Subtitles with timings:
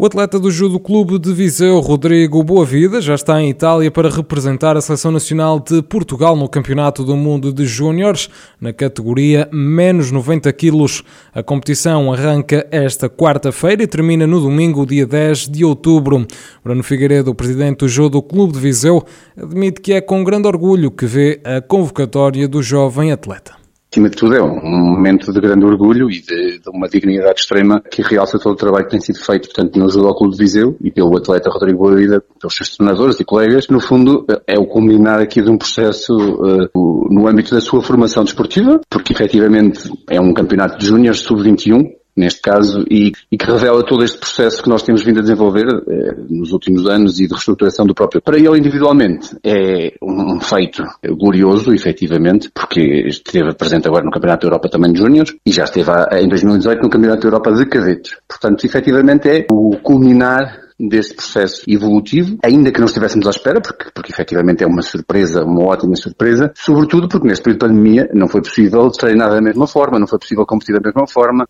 [0.00, 4.74] O atleta do Judo Clube de Viseu, Rodrigo Boavida, já está em Itália para representar
[4.74, 10.50] a Seleção Nacional de Portugal no Campeonato do Mundo de Júniores, na categoria menos 90
[10.54, 11.02] quilos.
[11.34, 16.26] A competição arranca esta quarta-feira e termina no domingo, dia 10 de outubro.
[16.64, 19.04] Bruno Figueiredo, presidente do Judo Clube de Viseu,
[19.36, 23.59] admite que é com grande orgulho que vê a convocatória do jovem atleta
[23.92, 27.80] acima de tudo, é um momento de grande orgulho e de, de, uma dignidade extrema
[27.80, 30.76] que realça todo o trabalho que tem sido feito, portanto, no Judo Clube de Viseu
[30.80, 33.66] e pelo atleta Rodrigo Boavida, pelos seus treinadores e colegas.
[33.68, 38.22] No fundo, é o culminar aqui de um processo uh, no âmbito da sua formação
[38.22, 43.84] desportiva, porque efetivamente é um campeonato de júniores sub-21, neste caso, e, e, que revela
[43.84, 47.32] todo este processo que nós temos vindo a desenvolver eh, nos últimos anos e de
[47.32, 48.20] reestruturação do próprio.
[48.20, 54.42] Para ele individualmente é um, um feito glorioso, efetivamente, porque esteve presente agora no Campeonato
[54.42, 57.66] da Europa também de Júniores e já esteve em 2018 no Campeonato da Europa de
[57.66, 58.16] Cadetes.
[58.28, 63.90] Portanto, efetivamente é o culminar deste processo evolutivo, ainda que não estivéssemos à espera, porque,
[63.94, 68.28] porque efetivamente é uma surpresa, uma ótima surpresa, sobretudo porque neste período de pandemia não
[68.28, 71.48] foi possível treinar da mesma forma, não foi possível competir da mesma forma.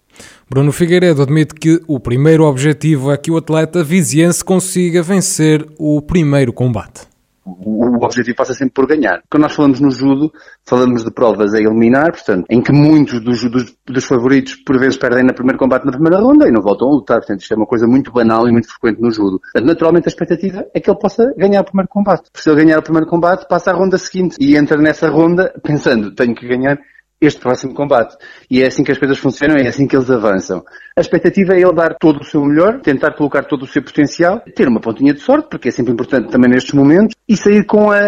[0.48, 6.00] Bruno Figueiredo admite que o primeiro objetivo é que o atleta viziense consiga vencer o
[6.03, 7.09] primeiro combate
[7.45, 9.23] o objetivo passa sempre por ganhar.
[9.31, 10.33] Quando nós falamos no judo,
[10.65, 14.97] falamos de provas a eliminar, portanto, em que muitos dos, dos, dos, favoritos por vezes
[14.97, 17.19] perdem no primeiro combate na primeira ronda e não voltam a lutar.
[17.19, 19.41] Portanto, isto é uma coisa muito banal e muito frequente no judo.
[19.41, 22.31] Portanto, naturalmente a expectativa é que ele possa ganhar o primeiro combate.
[22.35, 26.15] Se ele ganhar o primeiro combate, passa à ronda seguinte e entra nessa ronda pensando,
[26.15, 26.79] tenho que ganhar
[27.21, 28.17] este próximo combate.
[28.51, 30.65] E é assim que as coisas funcionam, é assim que eles avançam.
[30.97, 34.41] A expectativa é ele dar todo o seu melhor, tentar colocar todo o seu potencial,
[34.55, 37.91] ter uma pontinha de sorte, porque é sempre importante também nestes momentos, e sair com
[37.91, 38.00] a,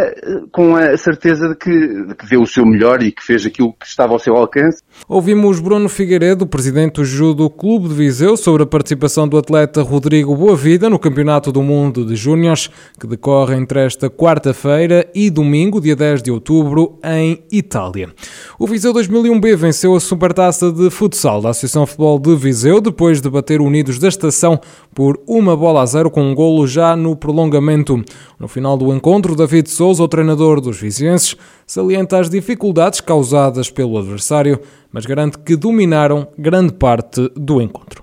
[0.51, 3.73] com a certeza de que, de que deu o seu melhor e que fez aquilo
[3.73, 4.83] que estava ao seu alcance.
[5.09, 10.35] Ouvimos Bruno Figueiredo, presidente do Judo Clube de Viseu, sobre a participação do atleta Rodrigo
[10.35, 15.95] Boavida no Campeonato do Mundo de Júniores, que decorre entre esta quarta-feira e domingo, dia
[15.95, 18.11] 10 de outubro, em Itália.
[18.59, 23.29] O Viseu 2001B venceu a Supertaça de Futsal da Associação Futebol de Viseu depois de
[23.29, 24.61] bater Unidos da Estação
[24.95, 28.05] por uma bola a zero com um golo já no prolongamento.
[28.39, 31.37] No final do encontro, David Souza, o treinador dos vizienses,
[31.67, 34.61] salienta as dificuldades causadas pelo adversário,
[34.93, 38.02] mas garante que dominaram grande parte do encontro.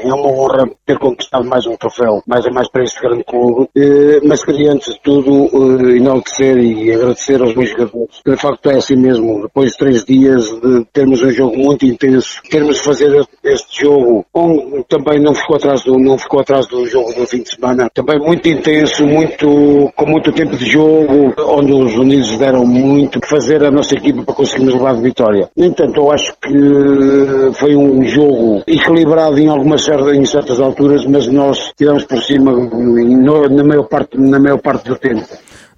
[0.00, 3.68] É uma honra ter conquistado mais um troféu, mais a mais para este grande clube,
[3.76, 8.20] eh, mas queria antes de tudo eh, enaltecer e agradecer aos meus jogadores.
[8.24, 12.40] De facto é assim mesmo, depois de três dias de termos um jogo muito intenso,
[12.50, 16.86] termos de fazer este jogo, um, também não ficou atrás do, não ficou atrás do
[16.86, 21.72] jogo do fim de semana, também muito intenso, muito, com muito tempo de jogo, onde
[21.72, 25.50] os Unidos deram muito fazer a nossa equipa para conseguirmos levar de vitória.
[25.56, 29.82] No entanto, eu acho que foi um jogo equilibrado em algumas
[30.14, 32.52] em certas alturas, mas nós tivemos por cima
[33.50, 35.26] na maior parte, na maior parte do tempo.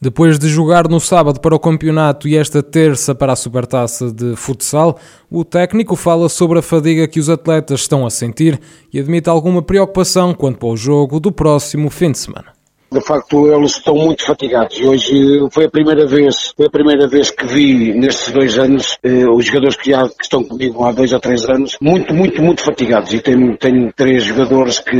[0.02, 4.34] Depois de jogar no sábado para o campeonato e esta terça para a supertaça de
[4.34, 4.98] futsal,
[5.30, 8.58] o técnico fala sobre a fadiga que os atletas estão a sentir
[8.92, 12.59] e admite alguma preocupação quanto ao jogo do próximo fim de semana
[12.92, 14.80] de facto eles estão muito fatigados.
[14.80, 19.28] Hoje foi a primeira vez foi a primeira vez que vi nestes dois anos eh,
[19.28, 22.62] os jogadores que, já, que estão comigo há dois ou três anos muito muito muito
[22.62, 23.12] fatigados.
[23.14, 24.96] E tenho, tenho três jogadores que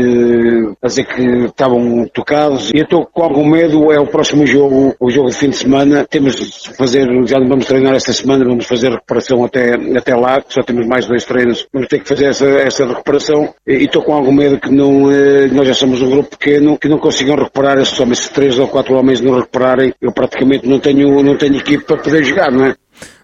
[0.81, 2.71] a dizer que estavam tocados.
[2.73, 5.57] E eu estou com algum medo é o próximo jogo o jogo de fim de
[5.57, 6.07] semana.
[6.09, 10.41] Temos de fazer já não vamos treinar esta semana vamos fazer recuperação até até lá.
[10.49, 13.53] Só temos mais dois treinos vamos ter que fazer essa, essa recuperação.
[13.67, 16.89] E estou com algum medo que não eh, nós já somos um grupo pequeno que
[16.89, 20.79] não consigam recuperar esses homens, se três ou quatro homens não recuperarem, eu praticamente não
[20.79, 22.75] tenho, não tenho equipe para poder jogar, não é?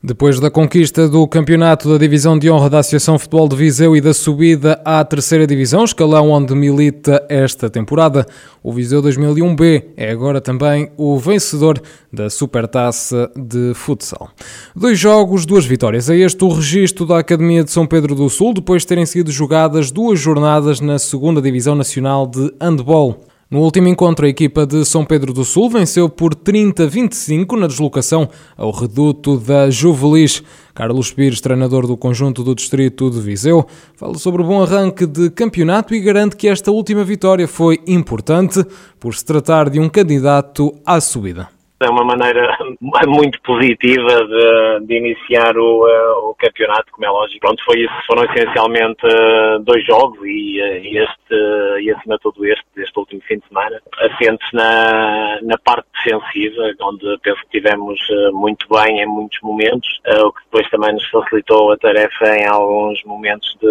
[0.02, 4.00] Depois da conquista do campeonato da Divisão de Honra da Associação Futebol de Viseu e
[4.00, 8.24] da subida à terceira divisão, escalão onde milita esta temporada,
[8.62, 11.80] o Viseu 2001B é agora também o vencedor
[12.12, 14.30] da Supertaça de Futsal.
[14.74, 16.08] Dois jogos, duas vitórias.
[16.08, 19.30] É este o registro da Academia de São Pedro do Sul, depois de terem sido
[19.32, 23.26] jogadas duas jornadas na segunda Divisão Nacional de Handball.
[23.48, 28.28] No último encontro, a equipa de São Pedro do Sul venceu por 30-25 na deslocação
[28.56, 30.42] ao reduto da Juvelis.
[30.74, 33.64] Carlos Pires, treinador do conjunto do Distrito de Viseu,
[33.94, 38.64] fala sobre o bom arranque de campeonato e garante que esta última vitória foi importante
[38.98, 41.55] por se tratar de um candidato à subida.
[41.78, 42.56] É uma maneira
[43.06, 47.40] muito positiva de, de iniciar o, uh, o, campeonato, como é lógico.
[47.40, 52.46] Pronto, foi isso, foram essencialmente uh, dois jogos e, uh, este, e acima de tudo
[52.46, 57.98] este, este último fim de semana, assentes na, na parte defensiva, onde penso que tivemos
[58.32, 59.88] muito bem em muitos momentos,
[60.24, 63.68] o que depois também nos facilitou a tarefa em alguns momentos de,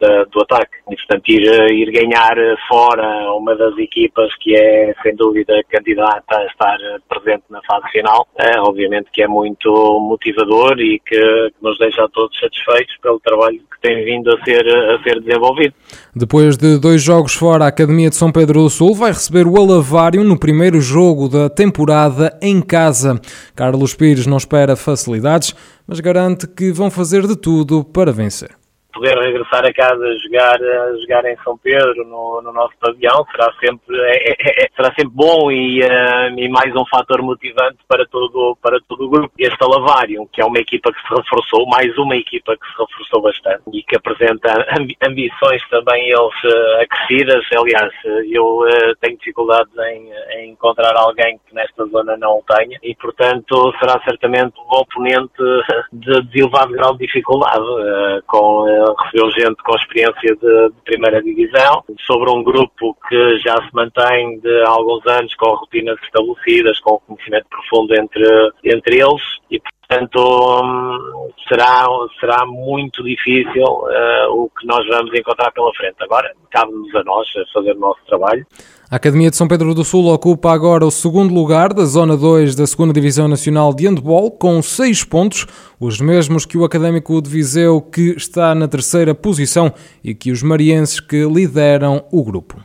[0.00, 0.76] de, do ataque.
[0.90, 2.36] E, portanto, ir, ir ganhar
[2.68, 6.78] fora uma das equipas que é, sem dúvida, candidata a estar
[7.08, 9.70] presente na fase final, é, obviamente que é muito
[10.00, 14.44] motivador e que, que nos deixa a todos satisfeitos pelo trabalho que tem vindo a
[14.44, 15.74] ser, a ser desenvolvido.
[16.14, 19.56] Depois de dois jogos fora, a Academia de São Pedro do Sul vai receber o
[19.56, 21.63] Alavário no primeiro jogo da temporada
[22.40, 23.20] em casa.
[23.54, 25.54] Carlos Pires não espera facilidades,
[25.86, 28.63] mas garante que vão fazer de tudo para vencer
[28.94, 30.58] poder regressar a casa jogar,
[31.00, 35.12] jogar em São Pedro, no, no nosso pavilhão, será sempre, é, é, é será sempre
[35.12, 39.34] bom e, uh, e, mais um fator motivante para todo, para todo o grupo.
[39.38, 43.22] Este Alavário, que é uma equipa que se reforçou, mais uma equipa que se reforçou
[43.22, 44.66] bastante e que apresenta
[45.06, 47.44] ambições também eles uh, acrescidas.
[47.56, 47.92] Aliás,
[48.30, 52.94] eu uh, tenho dificuldades em, em, encontrar alguém que nesta zona não o tenha e,
[52.94, 55.32] portanto, será certamente um oponente
[55.92, 57.64] de, de elevado grau de dificuldade,
[58.26, 58.64] com
[58.98, 64.38] recebeu gente com experiência de, de, primeira divisão, sobre um grupo que já se mantém
[64.40, 68.26] de alguns anos com rotinas estabelecidas, com conhecimento profundo entre,
[68.64, 71.13] entre eles e, portanto, hum,
[71.48, 71.86] será,
[72.20, 75.96] será muito difícil uh, o que nós vamos encontrar pela frente.
[76.00, 78.46] Agora, cabe-nos a nós fazer o nosso trabalho.
[78.90, 82.54] A Academia de São Pedro do Sul ocupa agora o segundo lugar da Zona 2
[82.54, 85.46] da 2 Divisão Nacional de Handball, com 6 pontos,
[85.80, 90.42] os mesmos que o Académico de Viseu, que está na terceira posição, e que os
[90.42, 92.62] marienses que lideram o grupo.